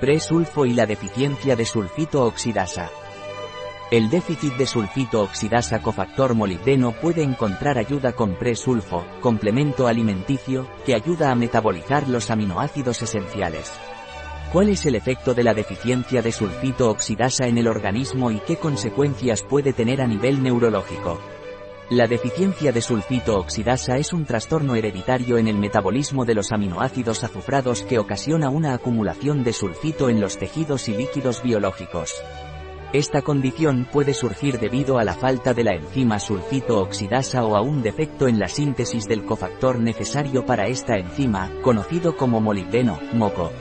[0.00, 2.90] Presulfo y la deficiencia de sulfito oxidasa.
[3.92, 10.96] El déficit de sulfito oxidasa cofactor molibdeno puede encontrar ayuda con presulfo, complemento alimenticio, que
[10.96, 13.72] ayuda a metabolizar los aminoácidos esenciales.
[14.52, 18.56] ¿Cuál es el efecto de la deficiencia de sulfito oxidasa en el organismo y qué
[18.56, 21.20] consecuencias puede tener a nivel neurológico?
[21.90, 27.22] La deficiencia de sulfito oxidasa es un trastorno hereditario en el metabolismo de los aminoácidos
[27.24, 32.14] azufrados que ocasiona una acumulación de sulfito en los tejidos y líquidos biológicos.
[32.94, 37.60] Esta condición puede surgir debido a la falta de la enzima sulfito oxidasa o a
[37.60, 43.52] un defecto en la síntesis del cofactor necesario para esta enzima, conocido como molibdeno, moco.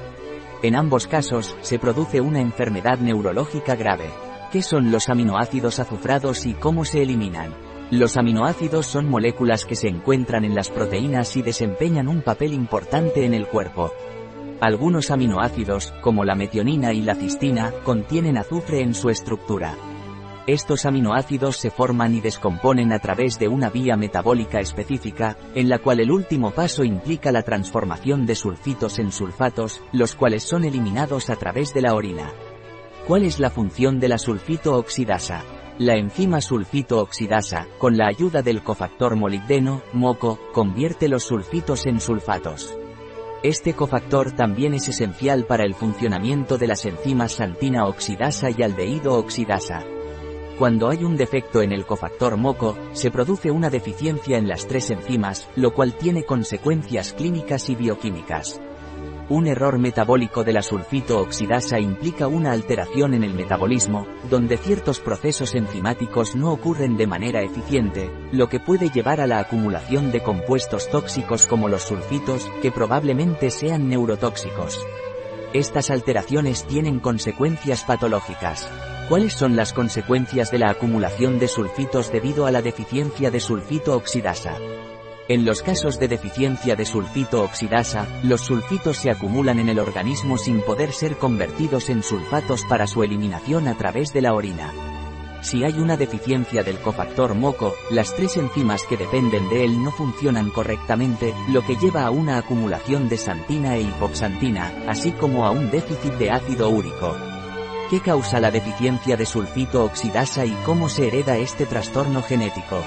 [0.61, 4.09] En ambos casos, se produce una enfermedad neurológica grave.
[4.49, 7.72] ¿Qué son los aminoácidos azufrados y cómo se eliminan?
[7.93, 13.23] Los aminoácidos son moléculas que se encuentran en las proteínas y desempeñan un papel importante
[13.23, 13.93] en el cuerpo.
[14.61, 19.75] Algunos aminoácidos, como la metionina y la cistina, contienen azufre en su estructura.
[20.47, 25.77] Estos aminoácidos se forman y descomponen a través de una vía metabólica específica, en la
[25.77, 31.29] cual el último paso implica la transformación de sulfitos en sulfatos, los cuales son eliminados
[31.29, 32.31] a través de la orina.
[33.05, 35.43] ¿Cuál es la función de la sulfito oxidasa?
[35.79, 41.99] La enzima sulfito oxidasa, con la ayuda del cofactor molibdeno, MOCO, convierte los sulfitos en
[41.99, 42.77] sulfatos.
[43.41, 49.15] Este cofactor también es esencial para el funcionamiento de las enzimas santina oxidasa y aldehído
[49.17, 49.83] oxidasa.
[50.59, 54.91] Cuando hay un defecto en el cofactor MOCO, se produce una deficiencia en las tres
[54.91, 58.61] enzimas, lo cual tiene consecuencias clínicas y bioquímicas.
[59.33, 64.99] Un error metabólico de la sulfito oxidasa implica una alteración en el metabolismo, donde ciertos
[64.99, 70.21] procesos enzimáticos no ocurren de manera eficiente, lo que puede llevar a la acumulación de
[70.21, 74.85] compuestos tóxicos como los sulfitos, que probablemente sean neurotóxicos.
[75.51, 78.69] Estas alteraciones tienen consecuencias patológicas.
[79.09, 83.97] ¿Cuáles son las consecuencias de la acumulación de sulfitos debido a la deficiencia de sulfito
[83.97, 84.59] oxidasa?
[85.29, 90.37] En los casos de deficiencia de sulfito oxidasa, los sulfitos se acumulan en el organismo
[90.37, 94.73] sin poder ser convertidos en sulfatos para su eliminación a través de la orina.
[95.41, 99.91] Si hay una deficiencia del cofactor moco, las tres enzimas que dependen de él no
[99.91, 105.51] funcionan correctamente, lo que lleva a una acumulación de santina e hipoxantina, así como a
[105.51, 107.15] un déficit de ácido úrico.
[107.89, 112.83] ¿Qué causa la deficiencia de sulfito oxidasa y cómo se hereda este trastorno genético?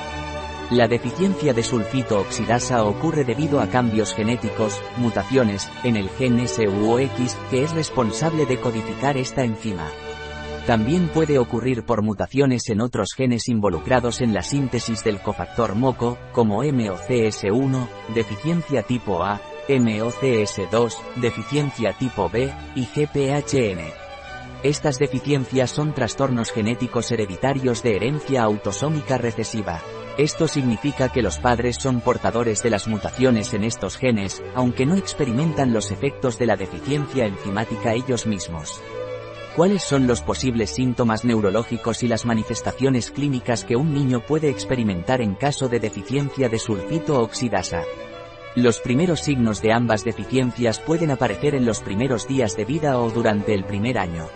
[0.71, 7.37] La deficiencia de sulfito oxidasa ocurre debido a cambios genéticos, mutaciones, en el gen SUOX,
[7.51, 9.89] que es responsable de codificar esta enzima.
[10.67, 16.19] También puede ocurrir por mutaciones en otros genes involucrados en la síntesis del cofactor MOCO,
[16.33, 24.07] como MOCS1, deficiencia tipo A, MOCS2, deficiencia tipo B, y GPHN.
[24.65, 29.81] Estas deficiencias son trastornos genéticos hereditarios de herencia autosómica recesiva.
[30.19, 34.95] Esto significa que los padres son portadores de las mutaciones en estos genes, aunque no
[34.97, 38.81] experimentan los efectos de la deficiencia enzimática ellos mismos.
[39.57, 45.21] ¿Cuáles son los posibles síntomas neurológicos y las manifestaciones clínicas que un niño puede experimentar
[45.21, 47.83] en caso de deficiencia de sulfito oxidasa?
[48.55, 53.11] Los primeros signos de ambas deficiencias pueden aparecer en los primeros días de vida o
[53.11, 54.29] durante el primer año.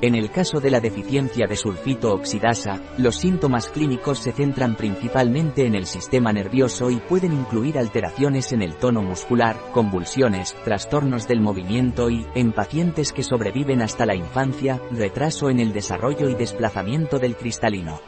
[0.00, 5.66] En el caso de la deficiencia de sulfito oxidasa, los síntomas clínicos se centran principalmente
[5.66, 11.40] en el sistema nervioso y pueden incluir alteraciones en el tono muscular, convulsiones, trastornos del
[11.40, 17.18] movimiento y, en pacientes que sobreviven hasta la infancia, retraso en el desarrollo y desplazamiento
[17.18, 18.00] del cristalino.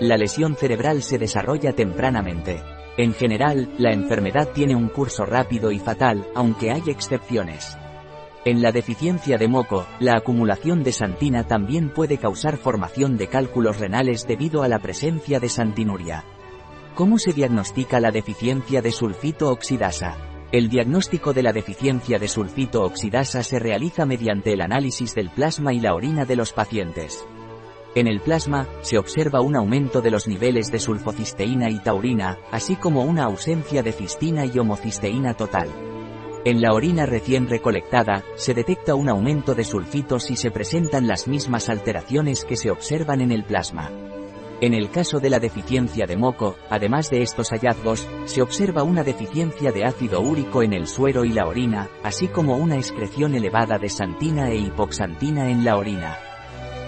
[0.00, 2.62] La lesión cerebral se desarrolla tempranamente.
[2.96, 7.76] En general, la enfermedad tiene un curso rápido y fatal, aunque hay excepciones.
[8.48, 13.78] En la deficiencia de moco, la acumulación de santina también puede causar formación de cálculos
[13.78, 16.24] renales debido a la presencia de santinuria.
[16.94, 20.16] ¿Cómo se diagnostica la deficiencia de sulfito oxidasa?
[20.50, 25.74] El diagnóstico de la deficiencia de sulfito oxidasa se realiza mediante el análisis del plasma
[25.74, 27.22] y la orina de los pacientes.
[27.94, 32.76] En el plasma, se observa un aumento de los niveles de sulfocisteína y taurina, así
[32.76, 35.68] como una ausencia de cistina y homocisteína total.
[36.44, 41.26] En la orina recién recolectada, se detecta un aumento de sulfitos y se presentan las
[41.26, 43.90] mismas alteraciones que se observan en el plasma.
[44.60, 49.04] En el caso de la deficiencia de moco, además de estos hallazgos, se observa una
[49.04, 53.78] deficiencia de ácido úrico en el suero y la orina, así como una excreción elevada
[53.78, 56.27] de santina e hipoxantina en la orina.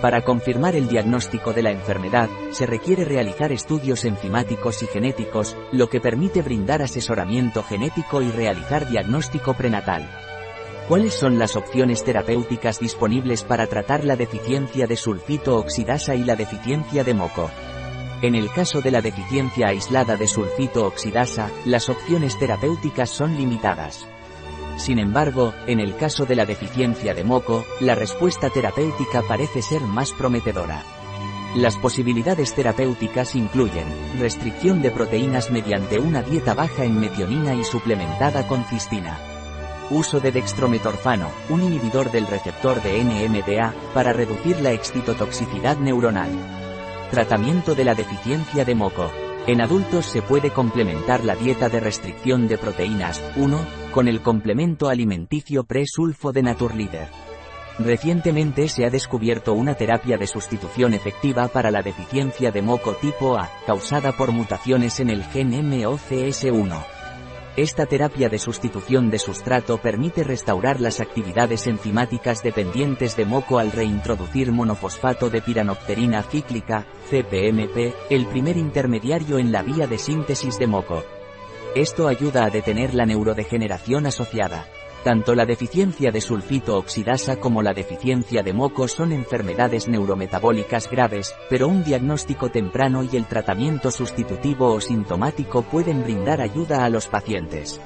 [0.01, 5.91] Para confirmar el diagnóstico de la enfermedad, se requiere realizar estudios enzimáticos y genéticos, lo
[5.91, 10.09] que permite brindar asesoramiento genético y realizar diagnóstico prenatal.
[10.89, 16.35] ¿Cuáles son las opciones terapéuticas disponibles para tratar la deficiencia de sulfito oxidasa y la
[16.35, 17.51] deficiencia de moco?
[18.23, 24.07] En el caso de la deficiencia aislada de sulfito oxidasa, las opciones terapéuticas son limitadas.
[24.81, 29.83] Sin embargo, en el caso de la deficiencia de moco, la respuesta terapéutica parece ser
[29.83, 30.83] más prometedora.
[31.55, 33.85] Las posibilidades terapéuticas incluyen
[34.19, 39.19] restricción de proteínas mediante una dieta baja en metionina y suplementada con cistina
[39.91, 46.31] Uso de dextrometorfano, un inhibidor del receptor de NMDA, para reducir la excitotoxicidad neuronal.
[47.11, 49.11] Tratamiento de la deficiencia de moco.
[49.47, 54.89] En adultos se puede complementar la dieta de restricción de proteínas 1 con el complemento
[54.89, 57.09] alimenticio pre-sulfo de Naturleader.
[57.79, 63.39] Recientemente se ha descubierto una terapia de sustitución efectiva para la deficiencia de moco tipo
[63.39, 66.85] A, causada por mutaciones en el gen MOCS1.
[67.57, 73.73] Esta terapia de sustitución de sustrato permite restaurar las actividades enzimáticas dependientes de moco al
[73.73, 80.67] reintroducir monofosfato de piranopterina cíclica, CPMP, el primer intermediario en la vía de síntesis de
[80.69, 81.03] moco.
[81.77, 84.67] Esto ayuda a detener la neurodegeneración asociada.
[85.05, 91.33] Tanto la deficiencia de sulfito oxidasa como la deficiencia de moco son enfermedades neurometabólicas graves,
[91.49, 97.07] pero un diagnóstico temprano y el tratamiento sustitutivo o sintomático pueden brindar ayuda a los
[97.07, 97.81] pacientes.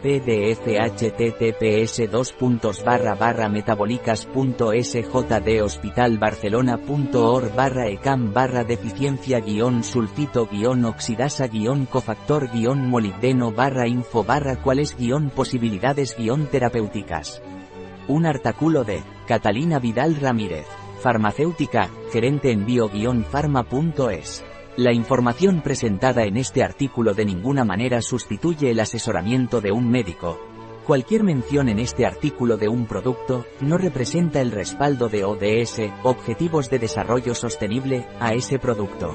[0.00, 10.86] pdf https dos puntos barra barra metabólicas.sjd hospitalbarcelona.org barra ecam barra deficiencia guion sulfito guion
[10.86, 17.42] oxidasa guion cofactor guion molibdeno barra info barra cuáles guion posibilidades guion terapéuticas.
[18.08, 20.66] Un artículo de Catalina Vidal Ramírez,
[21.00, 24.44] farmacéutica, gerente en bio-pharma.es.
[24.76, 30.38] La información presentada en este artículo de ninguna manera sustituye el asesoramiento de un médico.
[30.86, 36.70] Cualquier mención en este artículo de un producto, no representa el respaldo de ODS, Objetivos
[36.70, 39.14] de Desarrollo Sostenible, a ese producto.